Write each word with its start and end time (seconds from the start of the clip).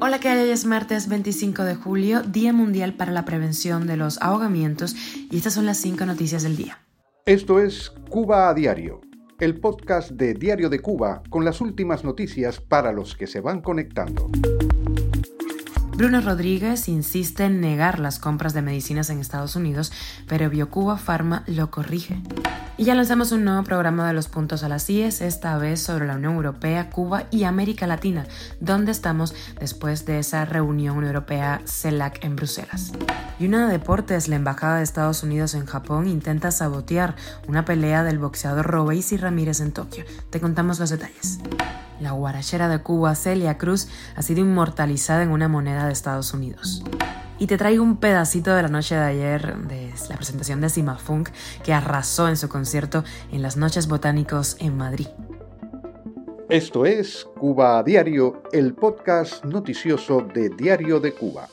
Hola, 0.00 0.18
que 0.18 0.28
hay? 0.28 0.50
Es 0.50 0.64
martes 0.64 1.08
25 1.08 1.62
de 1.62 1.76
julio, 1.76 2.22
Día 2.22 2.52
Mundial 2.52 2.94
para 2.94 3.12
la 3.12 3.24
Prevención 3.24 3.86
de 3.86 3.96
los 3.96 4.20
Ahogamientos, 4.20 4.96
y 5.30 5.36
estas 5.36 5.54
son 5.54 5.66
las 5.66 5.78
cinco 5.78 6.04
noticias 6.04 6.42
del 6.42 6.56
día. 6.56 6.80
Esto 7.26 7.60
es 7.60 7.90
Cuba 8.10 8.48
a 8.48 8.54
Diario, 8.54 9.00
el 9.38 9.60
podcast 9.60 10.10
de 10.10 10.34
Diario 10.34 10.68
de 10.68 10.80
Cuba 10.80 11.22
con 11.30 11.44
las 11.44 11.60
últimas 11.60 12.02
noticias 12.02 12.60
para 12.60 12.90
los 12.92 13.14
que 13.14 13.28
se 13.28 13.40
van 13.40 13.60
conectando. 13.60 14.28
Bruno 15.96 16.20
Rodríguez 16.20 16.88
insiste 16.88 17.44
en 17.44 17.60
negar 17.60 18.00
las 18.00 18.18
compras 18.18 18.54
de 18.54 18.62
medicinas 18.62 19.10
en 19.10 19.20
Estados 19.20 19.54
Unidos, 19.54 19.92
pero 20.26 20.50
Biocuba 20.50 20.96
Pharma 20.96 21.44
lo 21.46 21.70
corrige. 21.70 22.20
Y 22.78 22.84
ya 22.84 22.94
lanzamos 22.94 23.32
un 23.32 23.44
nuevo 23.44 23.62
programa 23.64 24.08
de 24.08 24.14
los 24.14 24.28
puntos 24.28 24.64
a 24.64 24.68
las 24.68 24.88
IES, 24.88 25.20
esta 25.20 25.58
vez 25.58 25.82
sobre 25.82 26.06
la 26.06 26.16
Unión 26.16 26.34
Europea, 26.36 26.88
Cuba 26.88 27.24
y 27.30 27.44
América 27.44 27.86
Latina, 27.86 28.24
donde 28.60 28.92
estamos 28.92 29.34
después 29.60 30.06
de 30.06 30.18
esa 30.18 30.46
reunión 30.46 31.04
Europea 31.04 31.60
CELAC 31.66 32.24
en 32.24 32.34
Bruselas. 32.34 32.92
Y 33.38 33.46
una 33.46 33.66
de 33.66 33.72
deportes, 33.72 34.28
la 34.28 34.36
Embajada 34.36 34.78
de 34.78 34.84
Estados 34.84 35.22
Unidos 35.22 35.54
en 35.54 35.66
Japón 35.66 36.08
intenta 36.08 36.50
sabotear 36.50 37.14
una 37.46 37.66
pelea 37.66 38.04
del 38.04 38.18
boxeador 38.18 38.66
Robeisi 38.66 39.18
Ramírez 39.18 39.60
en 39.60 39.72
Tokio. 39.72 40.04
Te 40.30 40.40
contamos 40.40 40.80
los 40.80 40.88
detalles. 40.88 41.40
La 42.00 42.12
guarachera 42.12 42.68
de 42.68 42.82
Cuba, 42.82 43.14
Celia 43.14 43.58
Cruz, 43.58 43.88
ha 44.16 44.22
sido 44.22 44.40
inmortalizada 44.40 45.22
en 45.22 45.30
una 45.30 45.46
moneda 45.46 45.86
de 45.86 45.92
Estados 45.92 46.32
Unidos. 46.32 46.82
Y 47.38 47.46
te 47.46 47.58
traigo 47.58 47.82
un 47.82 47.96
pedacito 47.96 48.54
de 48.54 48.62
la 48.62 48.68
noche 48.68 48.94
de 48.94 49.02
ayer 49.02 49.56
de 49.66 49.92
la 50.08 50.16
presentación 50.16 50.60
de 50.60 50.68
Simafunk 50.68 51.30
que 51.64 51.72
arrasó 51.72 52.28
en 52.28 52.36
su 52.36 52.48
concierto 52.48 53.04
en 53.32 53.42
las 53.42 53.56
Noches 53.56 53.88
Botánicos 53.88 54.56
en 54.60 54.76
Madrid. 54.76 55.08
Esto 56.48 56.84
es 56.84 57.26
Cuba 57.38 57.78
a 57.78 57.82
Diario, 57.82 58.42
el 58.52 58.74
podcast 58.74 59.44
noticioso 59.44 60.20
de 60.20 60.50
Diario 60.50 61.00
de 61.00 61.12
Cuba. 61.12 61.48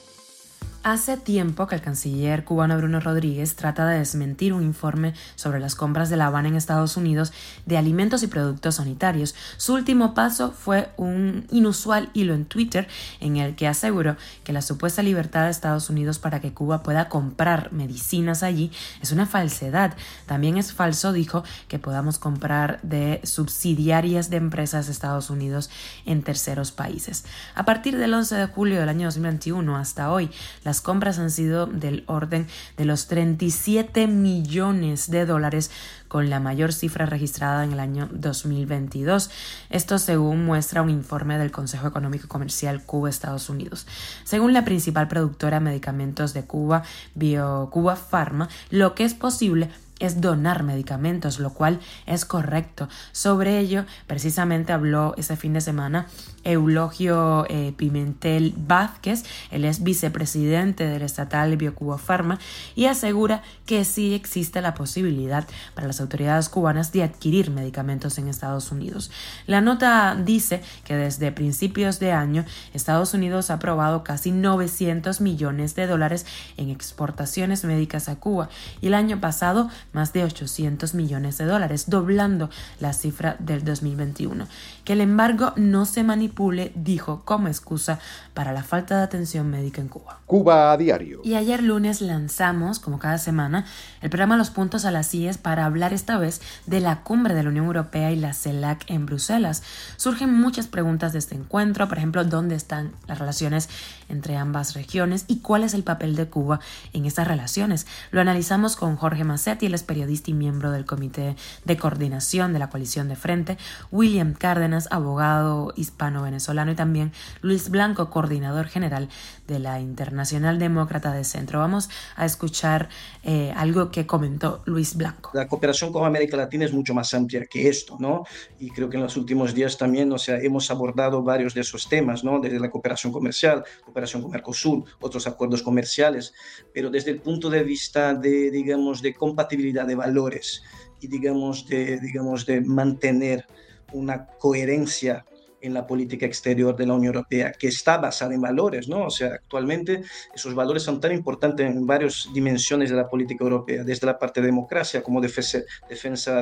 Hace 0.90 1.18
tiempo 1.18 1.68
que 1.68 1.76
el 1.76 1.82
canciller 1.82 2.44
cubano 2.44 2.76
Bruno 2.76 3.00
Rodríguez 3.00 3.56
trata 3.56 3.86
de 3.86 4.00
desmentir 4.00 4.54
un 4.54 4.64
informe 4.64 5.14
sobre 5.36 5.59
las 5.59 5.76
compras 5.76 6.09
de 6.09 6.18
La 6.18 6.26
Habana 6.26 6.48
en 6.48 6.56
Estados 6.56 6.98
Unidos 6.98 7.32
de 7.68 7.78
alimentos 7.78 8.23
y 8.23 8.28
productos 8.28 8.78
sanitarios. 8.78 9.36
Su 9.58 9.76
último 9.76 10.16
paso 10.16 10.52
fue 10.52 10.90
un 10.98 11.45
inusual 11.52 12.10
hilo 12.14 12.34
en 12.34 12.45
Twitter 12.45 12.88
en 13.20 13.38
el 13.38 13.56
que 13.56 13.67
aseguró 13.67 14.16
que 14.44 14.52
la 14.52 14.64
supuesta 14.64 15.04
libertad 15.04 15.44
de 15.44 15.52
Estados 15.52 15.92
Unidos 15.92 16.17
para 16.17 16.40
que 16.40 16.56
Cuba 16.56 16.82
pueda 16.82 17.08
comprar 17.08 17.72
medicinas 17.72 18.42
allí 18.42 18.72
es 19.00 19.12
una 19.12 19.28
falsedad. 19.28 19.95
También 20.26 20.58
es 20.58 20.73
falso, 20.73 21.14
dijo, 21.14 21.44
que 21.67 21.78
podamos 21.78 22.17
comprar 22.17 22.82
de 22.82 23.22
subsidiarias 23.26 24.32
de 24.32 24.38
empresas 24.38 24.88
de 24.88 24.94
Estados 24.94 25.30
Unidos 25.30 25.70
en 26.08 26.23
terceros 26.23 26.72
países. 26.72 27.26
A 27.54 27.64
partir 27.64 27.95
del 27.95 28.12
11 28.12 28.34
de 28.38 28.45
julio 28.48 28.80
del 28.80 28.90
año 28.90 29.06
2021 29.06 29.78
hasta 29.78 30.12
hoy, 30.12 30.32
las 30.64 30.78
compras 30.81 31.19
han 31.19 31.31
sido 31.31 31.66
del 31.66 32.03
orden 32.08 32.47
de 32.77 32.85
los 32.85 33.08
37 33.08 34.08
millones 34.08 35.09
de 35.09 35.25
dólares 35.25 35.71
con 36.08 36.30
la 36.30 36.39
mayor 36.39 36.73
cifra 36.73 37.05
registrada 37.05 37.63
en 37.63 37.73
el 37.73 37.80
año 37.80 38.09
2022. 38.11 39.30
Esto 39.69 39.99
según 39.99 40.45
muestra 40.45 40.81
un 40.81 40.89
informe 40.89 41.38
del 41.38 41.52
Consejo 41.52 41.88
Económico 41.88 42.25
y 42.25 42.30
Comercial 42.30 42.83
Cuba-Estados 42.83 43.49
Unidos. 43.49 43.88
Según 44.23 44.53
la 44.53 44.66
principal 44.66 45.08
productora 45.08 45.59
de 45.59 45.66
medicamentos 45.66 46.33
de 46.33 46.44
Cuba, 46.44 46.83
BioCuba 47.16 47.95
Pharma, 47.95 48.49
lo 48.69 48.95
que 48.95 49.05
es 49.05 49.14
posible 49.14 49.69
es 50.00 50.22
donar 50.22 50.64
medicamentos, 50.64 51.39
lo 51.39 51.53
cual 51.53 51.80
es 52.05 52.25
correcto. 52.25 52.88
Sobre 53.11 53.59
ello, 53.59 53.86
precisamente 54.08 54.73
habló 54.73 55.14
ese 55.17 55.36
fin 55.36 55.53
de 55.53 55.61
semana 55.61 56.08
Eulogio 56.44 57.45
eh, 57.50 57.73
Pimentel 57.75 58.53
Vázquez, 58.58 59.25
él 59.52 59.66
es 59.66 59.83
vicepresidente 59.83 60.88
del 60.88 61.02
estatal 61.02 61.55
Biocuba 61.58 61.97
Pharma 61.97 62.39
y 62.75 62.86
asegura 62.86 63.44
que 63.66 63.83
sí 63.86 64.14
existe 64.14 64.61
la 64.61 64.73
posibilidad 64.73 65.48
para 65.76 65.87
las 65.87 66.02
autoridades 66.02 66.49
cubanas 66.49 66.92
de 66.92 67.04
adquirir 67.04 67.52
medicamentos 67.52 68.17
en 68.17 68.27
Estados 68.27 68.71
Unidos. 68.71 69.11
La 69.48 69.61
nota 69.61 70.16
dice 70.16 70.61
que 70.86 70.95
desde 70.95 71.31
principios 71.31 71.99
de 71.99 72.11
año 72.11 72.45
Estados 72.73 73.14
Unidos 73.14 73.49
ha 73.49 73.55
aprobado 73.55 74.04
casi 74.04 74.31
900 74.31 75.21
millones 75.21 75.76
de 75.76 75.87
dólares 75.87 76.26
en 76.58 76.70
exportaciones 76.70 77.64
médicas 77.66 78.10
a 78.10 78.16
Cuba 78.16 78.49
y 78.81 78.87
el 78.87 78.93
año 78.93 79.20
pasado 79.20 79.70
más 79.94 80.14
de 80.14 80.23
800 80.23 80.94
millones 80.94 81.38
de 81.38 81.45
dólares, 81.45 81.86
doblando 81.88 82.50
la 82.80 82.94
cifra 82.94 83.36
del 83.39 83.64
2021. 83.64 84.48
Que 84.83 84.94
el 84.94 85.02
embargo 85.02 85.54
no 85.55 85.86
se 85.86 86.04
manipule, 86.04 86.72
dijo 86.76 87.23
como 87.26 87.48
excusa 87.48 87.99
para 88.33 88.54
la 88.54 88.64
falta 88.64 88.98
de 88.98 89.04
atención 89.04 89.49
médica 89.49 89.82
en 89.82 89.88
Cuba. 89.88 90.20
Cuba 90.26 90.72
a 90.72 90.78
diario. 90.78 91.22
Y 91.23 91.36
ayer 91.36 91.64
lunes 91.64 92.02
lanzamos, 92.02 92.80
como 92.80 92.99
cada 92.99 93.17
semana, 93.17 93.66
el 94.02 94.10
programa 94.10 94.38
Los 94.38 94.49
Puntos 94.49 94.86
a 94.86 94.92
las 94.92 95.14
IES 95.14 95.38
para 95.38 95.66
hablar 95.66 95.94
esta 95.94 96.17
vez 96.17 96.42
de 96.66 96.80
la 96.80 97.02
cumbre 97.04 97.33
de 97.33 97.44
la 97.44 97.49
Unión 97.49 97.66
Europea 97.66 98.11
y 98.11 98.16
la 98.16 98.33
CELAC 98.33 98.89
en 98.89 99.05
Bruselas. 99.05 99.64
Surgen 99.98 100.33
muchas 100.33 100.67
preguntas 100.67 101.14
de 101.14 101.20
este 101.20 101.36
encuentro, 101.36 101.88
por 101.88 101.98
ejemplo, 101.98 102.23
¿dónde 102.23 102.55
están 102.55 102.92
las 103.08 103.20
relaciones 103.20 103.70
entre 104.08 104.38
ambas 104.38 104.73
regiones 104.73 105.26
y 105.28 105.39
cuál 105.39 105.64
es 105.64 105.73
el 105.73 105.83
papel 105.83 106.16
de 106.16 106.28
Cuba 106.28 106.60
en 106.94 107.05
estas 107.05 107.28
relaciones? 107.28 107.88
Lo 108.11 108.22
analizamos 108.22 108.76
con 108.76 108.95
Jorge 108.95 109.23
Massetti, 109.23 109.66
el 109.66 109.73
periodista 109.84 110.32
y 110.32 110.34
miembro 110.34 110.72
del 110.72 110.86
Comité 110.86 111.36
de 111.66 111.78
Coordinación 111.78 112.54
de 112.54 112.60
la 112.60 112.70
Coalición 112.70 113.08
de 113.10 113.16
Frente, 113.16 113.58
William 113.92 114.34
Cárdenas, 114.34 114.88
abogado 114.92 115.73
hispano-venezolano, 115.76 116.72
y 116.72 116.76
también 116.76 117.12
Luis 117.42 117.70
Blanco, 117.70 118.10
coordinador 118.10 118.67
general 118.67 119.10
de 119.48 119.60
la 119.60 119.80
Internacional 119.80 120.60
Demócrata 120.60 121.12
de 121.12 121.23
Centro. 121.23 121.60
Vamos 121.60 121.90
a 122.16 122.26
escuchar 122.26 122.90
eh, 123.23 123.52
algo 123.56 123.92
que 123.92 124.06
comentó 124.06 124.62
Luis 124.66 124.95
Blanco. 124.95 125.32
La 125.34 125.48
cooperación 125.48 125.92
con 125.92 126.06
América 126.06 126.38
Latina 126.38 126.66
es 126.66 126.73
mucho 126.73 126.94
más 126.94 127.14
amplia 127.14 127.46
que 127.46 127.67
esto, 127.67 127.98
¿no? 128.00 128.24
Y 128.60 128.69
creo 128.72 128.90
que 128.90 128.98
en 128.98 129.04
los 129.04 129.18
últimos 129.18 129.54
días 129.54 129.78
también, 129.78 130.12
o 130.12 130.18
sea, 130.18 130.40
hemos 130.40 130.69
abordado 130.72 131.24
varios 131.24 131.54
de 131.54 131.62
esos 131.62 131.88
temas, 131.88 132.24
¿no? 132.24 132.40
Desde 132.40 132.60
la 132.60 132.69
cooperación 132.69 133.12
comercial, 133.12 133.63
cooperación 133.84 134.22
con 134.22 134.31
Mercosur, 134.31 134.84
otros 135.00 135.28
acuerdos 135.28 135.63
comerciales, 135.63 136.34
pero 136.74 136.90
desde 136.90 137.12
el 137.12 137.22
punto 137.22 137.50
de 137.50 137.63
vista 137.63 138.13
de, 138.13 138.51
digamos, 138.51 139.01
de 139.01 139.13
compatibilidad 139.13 139.69
de 139.74 139.95
valores 139.95 140.63
y 141.00 141.07
digamos 141.07 141.68
de, 141.68 142.00
digamos 142.00 142.45
de 142.45 142.62
mantener 142.62 143.45
una 143.94 144.25
coherencia 144.25 145.25
en 145.62 145.74
la 145.74 145.85
política 145.85 146.25
exterior 146.25 146.75
de 146.75 146.85
la 146.85 146.94
Unión 146.94 147.15
Europea, 147.15 147.51
que 147.51 147.68
está 147.68 147.97
basada 147.97 148.33
en 148.33 148.41
valores, 148.41 148.88
¿no? 148.88 149.06
O 149.06 149.09
sea, 149.09 149.33
actualmente 149.33 150.03
esos 150.33 150.56
valores 150.56 150.83
son 150.83 151.01
tan 151.01 151.12
importantes 151.12 151.65
en 151.65 151.85
varias 151.85 152.30
dimensiones 152.33 152.89
de 152.89 152.95
la 152.95 153.09
política 153.09 153.44
europea, 153.44 153.83
desde 153.83 154.07
la 154.07 154.18
parte 154.18 154.39
de 154.41 154.47
democracia 154.47 155.03
como 155.03 155.19
defensa, 155.19 155.62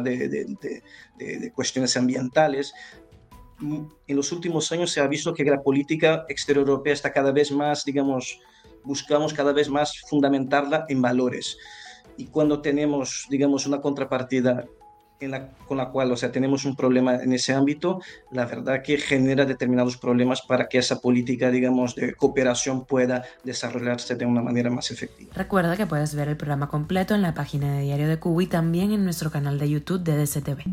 de, 0.02 0.30
de, 0.30 0.46
de, 1.18 1.40
de, 1.40 1.52
cuestiones 1.52 1.98
ambientales. 1.98 2.74
En 3.60 4.16
los 4.16 4.32
últimos 4.32 4.72
años 4.72 4.92
se 4.92 5.02
ha 5.02 5.08
visto 5.08 5.34
que 5.34 5.44
la 5.44 5.64
política 5.64 6.26
exterior 6.30 6.68
europea 6.68 6.94
está 6.94 7.12
cada 7.12 7.32
vez 7.32 7.52
más, 7.52 7.86
digamos, 7.86 8.40
buscamos 8.84 9.34
cada 9.34 9.52
vez 9.52 9.68
más 9.68 10.00
fundamentarla 10.08 10.86
en 10.90 11.02
valores 11.02 11.58
y 12.18 12.26
cuando 12.26 12.62
tenemos, 12.62 13.28
digamos, 13.30 13.66
una 13.68 13.82
contrapartida 13.82 14.66
en 15.20 15.32
la, 15.32 15.50
con 15.68 15.78
la 15.78 15.90
cual, 15.90 16.12
o 16.12 16.18
sea, 16.18 16.32
tenemos 16.32 16.66
un 16.66 16.76
problema 16.76 17.16
en 17.16 17.34
ese 17.34 17.54
ámbito, 17.54 18.02
la 18.32 18.46
verdad 18.46 18.84
que 18.84 18.98
genera 18.98 19.46
determinados 19.46 19.98
problemas 19.98 20.42
para 20.42 20.68
que 20.68 20.78
esa 20.78 21.00
política, 21.00 21.50
digamos, 21.50 21.96
de 21.96 22.14
cooperación 22.14 22.86
pueda 22.86 23.24
desarrollarse 23.44 24.16
de 24.16 24.26
una 24.26 24.42
manera 24.42 24.70
más 24.70 24.92
efectiva. 24.92 25.32
Recuerda 25.36 25.76
que 25.76 25.88
puedes 25.88 26.14
ver 26.14 26.30
el 26.30 26.38
programa 26.38 26.68
completo 26.70 27.16
en 27.16 27.22
la 27.22 27.34
página 27.34 27.78
de 27.78 27.84
Diario 27.84 28.08
de 28.08 28.20
Cuba 28.20 28.44
y 28.44 28.48
también 28.48 28.92
en 28.92 29.04
nuestro 29.04 29.32
canal 29.32 29.58
de 29.58 29.70
YouTube 29.70 30.04
de 30.04 30.18
DCTV. 30.18 30.64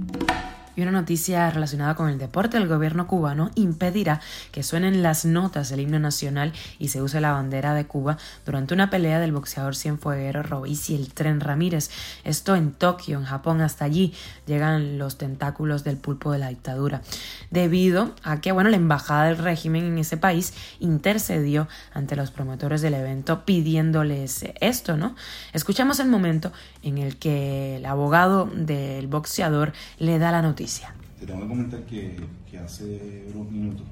Y 0.76 0.82
una 0.82 0.90
noticia 0.90 1.48
relacionada 1.50 1.94
con 1.94 2.08
el 2.08 2.18
deporte, 2.18 2.56
el 2.56 2.66
gobierno 2.66 3.06
cubano 3.06 3.50
impedirá 3.54 4.20
que 4.50 4.64
suenen 4.64 5.02
las 5.04 5.24
notas 5.24 5.68
del 5.68 5.80
himno 5.80 6.00
nacional 6.00 6.52
y 6.80 6.88
se 6.88 7.00
use 7.00 7.20
la 7.20 7.30
bandera 7.30 7.74
de 7.74 7.86
Cuba 7.86 8.18
durante 8.44 8.74
una 8.74 8.90
pelea 8.90 9.20
del 9.20 9.30
boxeador 9.30 9.76
cienfueguero 9.76 10.42
Rois 10.42 10.90
y 10.90 10.96
el 10.96 11.14
Tren 11.14 11.40
Ramírez. 11.40 11.90
Esto 12.24 12.56
en 12.56 12.72
Tokio, 12.72 13.18
en 13.18 13.24
Japón. 13.24 13.60
Hasta 13.60 13.84
allí 13.84 14.14
llegan 14.46 14.98
los 14.98 15.16
tentáculos 15.16 15.84
del 15.84 15.96
pulpo 15.96 16.32
de 16.32 16.38
la 16.38 16.48
dictadura. 16.48 17.02
Debido 17.50 18.12
a 18.24 18.40
que, 18.40 18.50
bueno, 18.50 18.70
la 18.70 18.76
embajada 18.76 19.26
del 19.26 19.38
régimen 19.38 19.84
en 19.84 19.98
ese 19.98 20.16
país 20.16 20.54
intercedió 20.80 21.68
ante 21.92 22.16
los 22.16 22.32
promotores 22.32 22.82
del 22.82 22.94
evento 22.94 23.44
pidiéndoles 23.44 24.44
esto, 24.60 24.96
¿no? 24.96 25.14
Escuchamos 25.52 26.00
el 26.00 26.08
momento 26.08 26.52
en 26.82 26.98
el 26.98 27.16
que 27.16 27.76
el 27.76 27.86
abogado 27.86 28.50
del 28.52 29.06
boxeador 29.06 29.72
le 29.98 30.18
da 30.18 30.32
la 30.32 30.42
noticia 30.42 30.63
te 30.64 31.26
tengo 31.26 31.42
que 31.42 31.48
comentar 31.48 31.84
que, 31.84 32.16
hace 32.58 33.26
unos 33.34 33.50
minutos 33.50 33.86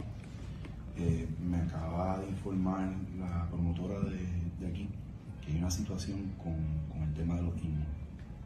eh, 0.97 1.29
me 1.47 1.59
acaba 1.59 2.19
de 2.19 2.29
informar 2.29 2.91
la 3.19 3.47
promotora 3.51 4.01
de, 4.01 4.67
aquí 4.67 4.89
que 5.45 5.53
hay 5.53 5.59
una 5.59 5.71
situación 5.71 6.33
con, 6.43 6.55
el 7.03 7.13
tema 7.13 7.35
de 7.35 7.43
los 7.43 7.55
himnos. 7.63 7.87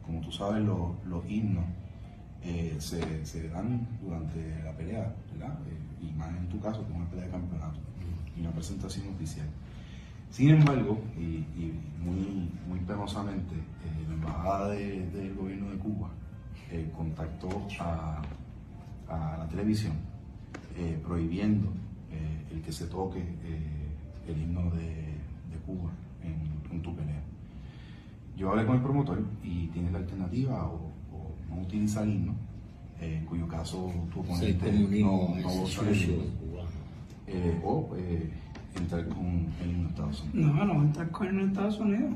Como 0.05 0.19
tú 0.19 0.29
sabes, 0.33 0.61
los, 0.61 1.29
himnos 1.29 1.63
eh, 2.43 2.75
se, 2.79 3.25
se, 3.25 3.47
dan 3.47 3.87
durante 4.03 4.61
la 4.61 4.75
pelea, 4.75 5.15
¿verdad? 5.31 5.57
Eh, 5.69 6.05
y 6.05 6.11
más 6.17 6.27
en 6.35 6.49
tu 6.49 6.59
caso, 6.59 6.85
que 6.85 6.91
es 6.91 6.97
una 6.97 7.09
pelea 7.09 7.25
de 7.27 7.31
campeonato 7.31 7.79
y 8.35 8.41
una 8.41 8.51
presentación 8.51 9.07
oficial. 9.15 9.47
Sin 10.31 10.49
embargo, 10.49 10.99
y, 11.17 11.45
muy, 12.03 12.49
muy 12.67 12.79
penosamente, 12.85 13.55
la 14.05 14.13
Embajada 14.13 14.69
del 14.71 15.33
Gobierno 15.33 15.69
de 15.71 15.77
Cuba 15.77 16.06
contactó 16.97 17.67
a, 17.79 18.21
a, 19.07 19.37
la 19.37 19.47
televisión 19.47 19.93
prohibiendo 21.03 21.71
el 22.51 22.61
que 22.61 22.71
se 22.71 22.85
toque 22.87 23.23
el 24.27 24.41
himno 24.41 24.69
de, 24.71 24.85
de 25.49 25.57
Cuba 25.65 25.91
en, 26.23 26.75
en 26.75 26.81
tu 26.81 26.95
pelea. 26.95 27.21
Yo 28.37 28.51
hablé 28.51 28.65
con 28.65 28.75
el 28.75 28.81
promotor 28.81 29.23
y 29.43 29.67
tienes 29.67 29.91
la 29.91 29.97
alternativa 29.99 30.67
o, 30.67 30.91
no 31.49 31.61
utilizar 31.61 32.03
el 32.03 32.13
himno, 32.13 32.35
eh, 32.99 33.17
en 33.19 33.25
cuyo 33.25 33.47
caso 33.47 33.91
tu 34.13 34.19
oponente 34.19 34.71
no, 34.71 35.33
no 35.41 35.49
goza 35.49 35.89
el 35.89 36.31
eh, 37.27 37.61
o 37.63 37.89
eh, 37.97 38.29
entrar 38.75 39.07
con 39.07 39.47
el 39.61 39.69
himno 39.69 39.83
de 39.83 39.89
Estados 39.89 40.21
Unidos. 40.21 40.55
No, 40.55 40.65
no 40.65 40.83
entrar 40.83 41.09
con 41.09 41.27
el 41.27 41.33
himno 41.33 41.45
de 41.45 41.51
Estados 41.51 41.79
Unidos. 41.79 42.13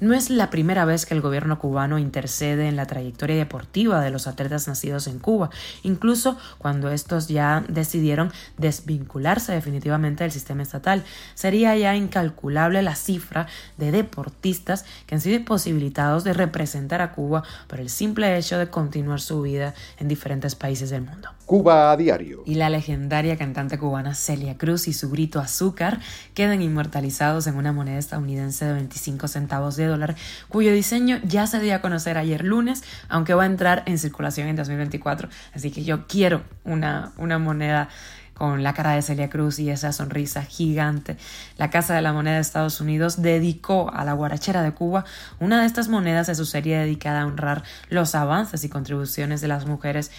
No 0.00 0.14
es 0.14 0.30
la 0.30 0.50
primera 0.50 0.84
vez 0.84 1.06
que 1.06 1.14
el 1.14 1.20
gobierno 1.20 1.60
cubano 1.60 1.98
intercede 1.98 2.66
en 2.66 2.74
la 2.74 2.86
trayectoria 2.86 3.36
deportiva 3.36 4.00
de 4.00 4.10
los 4.10 4.26
atletas 4.26 4.66
nacidos 4.66 5.06
en 5.06 5.20
Cuba, 5.20 5.50
incluso 5.84 6.36
cuando 6.58 6.90
estos 6.90 7.28
ya 7.28 7.64
decidieron 7.68 8.32
desvincularse 8.58 9.52
definitivamente 9.52 10.24
del 10.24 10.32
sistema 10.32 10.62
estatal. 10.62 11.04
Sería 11.34 11.76
ya 11.76 11.94
incalculable 11.94 12.82
la 12.82 12.96
cifra 12.96 13.46
de 13.78 13.92
deportistas 13.92 14.84
que 15.06 15.14
han 15.14 15.20
sido 15.20 15.36
imposibilitados 15.36 16.24
de 16.24 16.32
representar 16.32 17.00
a 17.00 17.12
Cuba 17.12 17.44
por 17.68 17.78
el 17.78 17.90
simple 17.90 18.36
hecho 18.36 18.58
de 18.58 18.68
continuar 18.68 19.20
su 19.20 19.40
vida 19.40 19.74
en 19.98 20.08
diferentes 20.08 20.56
países 20.56 20.90
del 20.90 21.02
mundo. 21.02 21.28
Cuba 21.46 21.92
a 21.92 21.96
diario. 21.96 22.42
Y 22.46 22.54
la 22.54 22.70
legendaria 22.70 23.36
cantante 23.36 23.78
cubana 23.78 24.14
Celia 24.14 24.56
Cruz 24.56 24.88
y 24.88 24.92
su 24.92 25.10
grito 25.10 25.38
azúcar 25.38 26.00
quedan 26.34 26.62
inmortalizados 26.62 27.46
en 27.46 27.56
una 27.62 27.72
moneda 27.72 27.98
estadounidense 27.98 28.64
de 28.64 28.72
25 28.74 29.28
centavos 29.28 29.76
de 29.76 29.86
dólar, 29.86 30.16
cuyo 30.48 30.72
diseño 30.72 31.20
ya 31.22 31.46
se 31.46 31.60
dio 31.60 31.74
a 31.74 31.80
conocer 31.80 32.18
ayer 32.18 32.44
lunes, 32.44 32.82
aunque 33.08 33.34
va 33.34 33.44
a 33.44 33.46
entrar 33.46 33.84
en 33.86 33.98
circulación 33.98 34.48
en 34.48 34.56
2024. 34.56 35.28
Así 35.54 35.70
que 35.70 35.84
yo 35.84 36.06
quiero 36.06 36.42
una, 36.64 37.12
una 37.16 37.38
moneda 37.38 37.88
con 38.34 38.64
la 38.64 38.74
cara 38.74 38.92
de 38.92 39.02
Celia 39.02 39.30
Cruz 39.30 39.60
y 39.60 39.70
esa 39.70 39.92
sonrisa 39.92 40.42
gigante. 40.42 41.16
La 41.58 41.70
Casa 41.70 41.94
de 41.94 42.02
la 42.02 42.12
Moneda 42.12 42.36
de 42.36 42.40
Estados 42.40 42.80
Unidos 42.80 43.22
dedicó 43.22 43.92
a 43.94 44.04
la 44.04 44.14
guarachera 44.14 44.62
de 44.62 44.72
Cuba 44.72 45.04
una 45.38 45.60
de 45.60 45.66
estas 45.66 45.88
monedas 45.88 46.26
de 46.26 46.34
su 46.34 46.44
serie 46.44 46.78
dedicada 46.78 47.22
a 47.22 47.26
honrar 47.26 47.62
los 47.88 48.16
avances 48.16 48.64
y 48.64 48.68
contribuciones 48.68 49.40
de 49.40 49.48
las 49.48 49.66
mujeres 49.66 50.10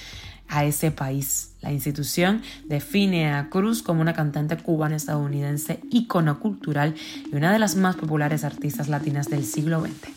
a 0.48 0.66
ese 0.66 0.92
país. 0.92 1.50
La 1.62 1.72
institución 1.72 2.42
define 2.66 3.34
a 3.34 3.50
Cruz 3.50 3.82
como 3.84 4.02
una 4.02 4.14
cantante 4.14 4.58
cubana 4.58 4.98
estadounidense 4.98 5.80
ícono 5.90 6.40
cultural 6.40 6.94
y 7.32 7.36
una 7.36 7.54
de 7.54 7.60
las 7.60 7.78
más 7.78 7.96
populares 7.96 8.44
artistas 8.44 8.90
latinas 8.90 9.30
del 9.30 9.46
siglo 9.46 9.80
XX. 9.82 10.12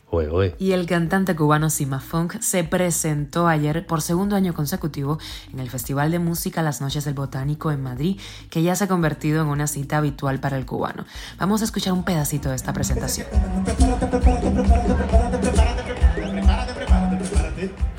Y 0.58 0.72
el 0.72 0.86
cantante 0.86 1.36
cubano 1.36 1.70
Sima 1.70 2.00
Funk 2.00 2.40
se 2.40 2.64
presentó 2.64 3.46
ayer 3.46 3.86
por 3.86 4.02
segundo 4.02 4.34
año 4.34 4.54
consecutivo 4.54 5.18
en 5.52 5.60
el 5.60 5.70
Festival 5.70 6.10
de 6.10 6.18
Música 6.18 6.62
Las 6.62 6.80
Noches 6.80 7.04
del 7.04 7.14
Botánico 7.14 7.70
en 7.70 7.82
Madrid, 7.82 8.18
que 8.50 8.62
ya 8.62 8.74
se 8.74 8.84
ha 8.84 8.88
convertido 8.88 9.42
en 9.42 9.48
una 9.48 9.68
cita 9.68 9.98
habitual 9.98 10.40
para 10.40 10.56
el 10.58 10.66
cubano. 10.66 11.04
Vamos 11.38 11.60
a 11.62 11.64
escuchar 11.64 11.92
un 11.92 12.04
pedacito 12.04 12.48
de 12.48 12.56
esta 12.56 12.72
presentación. 12.72 13.26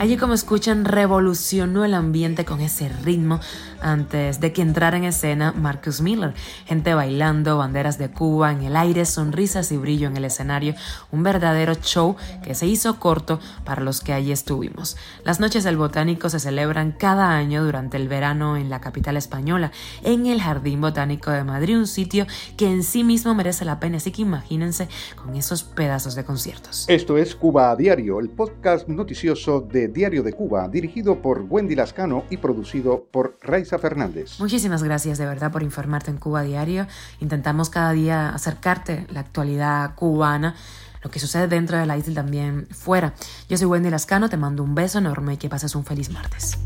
Allí 0.08 0.16
como 0.16 0.36
escuchan 0.36 0.86
revolucionó 0.86 1.84
el 1.84 1.94
ambiente 1.94 2.46
con 2.46 2.62
ese 2.62 2.88
ritmo 2.88 3.42
antes 3.82 4.40
de 4.40 4.54
que 4.54 4.62
entrara 4.62 4.96
en 4.96 5.04
escena 5.04 5.52
Marcus 5.52 6.00
Miller. 6.00 6.34
Gente 6.66 6.94
bailando, 6.94 7.58
banderas 7.58 7.98
de 7.98 8.10
Cuba 8.10 8.54
en 8.54 8.64
el 8.64 8.78
aire, 8.78 9.04
sonrisas 9.04 9.70
y 9.74 9.76
brillo 9.76 10.08
en 10.08 10.16
el 10.16 10.24
escenario. 10.24 10.76
Un 11.12 11.24
verdadero 11.24 11.74
show 11.76 12.16
que 12.42 12.56
se 12.56 12.68
hizo 12.68 13.02
corto 13.02 13.42
para 13.66 13.82
los 13.82 14.00
que 14.00 14.14
allí 14.14 14.32
estuvimos. 14.32 14.96
Las 15.26 15.42
noches 15.42 15.66
del 15.66 15.76
botánico 15.76 16.30
se 16.30 16.40
celebran 16.40 16.94
cada 16.94 17.32
año 17.32 17.66
durante 17.66 17.98
el 17.98 18.08
verano 18.08 18.56
en 18.56 18.70
la 18.70 18.80
capital 18.80 19.18
española, 19.18 19.74
en 20.04 20.26
el 20.26 20.42
Jardín 20.42 20.80
Botánico 20.80 21.32
de 21.32 21.44
Madrid, 21.44 21.78
un 21.78 21.86
sitio 21.86 22.28
que 22.56 22.72
en 22.72 22.84
sí 22.84 23.04
mismo 23.04 23.36
merece 23.36 23.66
la 23.66 23.82
pena. 23.82 23.98
Así 23.98 24.12
que 24.12 24.22
imagínense 24.22 24.88
con 25.22 25.36
esos 25.36 25.66
pedazos 25.66 26.16
de 26.16 26.24
conciertos. 26.24 26.86
Esto 26.88 27.18
es 27.18 27.36
Cuba 27.36 27.72
a 27.72 27.76
Diario, 27.76 28.22
el 28.22 28.30
podcast 28.30 28.88
noticioso 28.88 29.60
de 29.60 29.97
Diario 29.98 30.22
de 30.22 30.32
Cuba, 30.32 30.68
dirigido 30.68 31.24
por 31.24 31.48
Wendy 31.50 31.74
Lascano 31.74 32.24
y 32.30 32.38
producido 32.38 33.08
por 33.10 33.40
Raiza 33.42 33.80
Fernández. 33.80 34.40
Muchísimas 34.40 34.84
gracias 34.84 35.18
de 35.18 35.26
verdad 35.26 35.52
por 35.52 35.64
informarte 35.64 36.12
en 36.12 36.18
Cuba 36.18 36.44
Diario. 36.44 36.86
Intentamos 37.20 37.72
cada 37.72 37.94
día 37.94 38.30
acercarte 38.30 39.08
la 39.10 39.22
actualidad 39.22 39.96
cubana 39.96 40.54
lo 41.02 41.10
que 41.10 41.20
sucede 41.20 41.48
dentro 41.48 41.78
de 41.78 41.86
la 41.86 41.98
isla 41.98 42.12
y 42.12 42.16
también 42.16 42.68
fuera. 42.68 43.14
Yo 43.50 43.58
soy 43.58 43.66
Wendy 43.66 43.90
Lascano, 43.90 44.30
te 44.30 44.38
mando 44.38 44.64
un 44.64 44.76
beso 44.76 45.00
enorme 45.00 45.34
y 45.34 45.38
que 45.38 45.50
pases 45.50 45.74
un 45.74 45.84
feliz 45.84 46.12
martes. 46.12 46.58